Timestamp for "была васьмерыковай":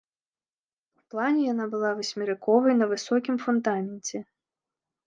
1.75-2.73